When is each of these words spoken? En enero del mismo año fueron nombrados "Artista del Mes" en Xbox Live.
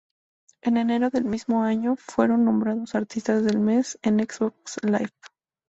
En 0.63 0.77
enero 0.77 1.11
del 1.11 1.25
mismo 1.25 1.61
año 1.61 1.95
fueron 1.95 2.43
nombrados 2.43 2.95
"Artista 2.95 3.39
del 3.39 3.59
Mes" 3.59 3.99
en 4.01 4.17
Xbox 4.27 4.77
Live. 4.81 5.11